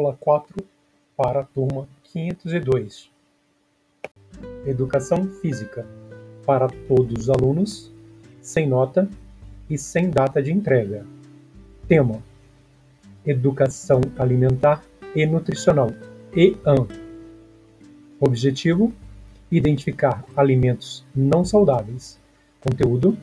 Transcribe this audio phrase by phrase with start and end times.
[0.00, 0.56] Aula 4
[1.14, 3.10] para a turma 502.
[4.64, 5.86] Educação Física
[6.46, 7.92] para todos os alunos,
[8.40, 9.06] sem nota
[9.68, 11.04] e sem data de entrega.
[11.86, 12.22] Tema:
[13.26, 14.82] Educação Alimentar
[15.14, 15.90] e Nutricional
[16.34, 16.88] EAN.
[18.18, 18.94] Objetivo:
[19.52, 22.18] identificar alimentos não saudáveis.
[22.58, 23.18] Conteúdo: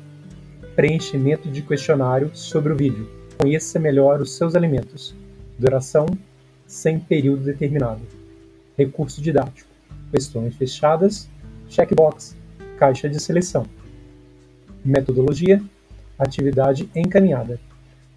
[0.75, 3.09] preenchimento de questionário sobre o vídeo.
[3.35, 5.16] Conheça melhor os seus alimentos.
[5.57, 6.05] Duração:
[6.67, 8.02] sem período determinado.
[8.77, 9.70] Recurso didático:
[10.12, 11.27] questões fechadas,
[11.67, 12.35] checkbox,
[12.77, 13.66] caixa de seleção.
[14.85, 15.63] Metodologia:
[16.20, 17.59] atividade encaminhada.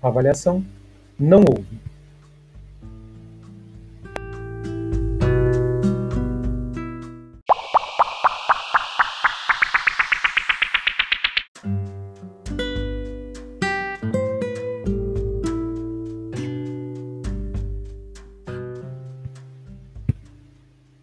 [0.02, 0.62] Avaliação:
[1.18, 1.79] não houve.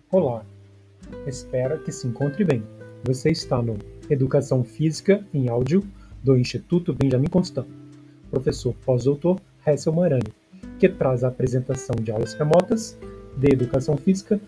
[0.09, 0.45] Olá,
[1.27, 2.63] espero que se encontre bem.
[3.03, 3.77] Você está no
[4.09, 5.83] Educação Física em Áudio
[6.23, 7.67] do Instituto Benjamin Constant,
[8.31, 10.31] professor pós-doutor Hessel Marani,
[10.79, 12.97] que traz a apresentação de aulas remotas
[13.35, 14.39] de Educação Física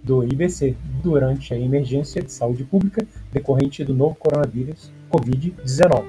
[0.00, 6.04] do IBC durante a emergência de saúde pública decorrente do novo coronavírus Covid-19,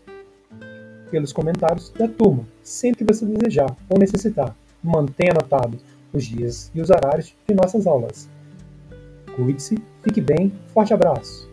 [1.10, 5.78] Pelos comentários da turma, sempre que você desejar ou necessitar, mantenha anotado
[6.12, 8.28] os dias e os horários de nossas aulas.
[9.34, 11.49] Cuide-se, fique bem, forte abraço!